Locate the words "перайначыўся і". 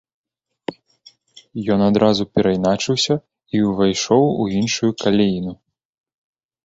2.37-3.61